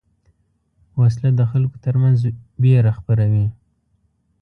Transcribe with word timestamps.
وسله 0.99 1.29
د 1.35 1.41
خلکو 1.51 1.77
تر 1.85 1.95
منځ 2.01 2.17
وېره 2.61 2.91
خپروي 2.99 3.45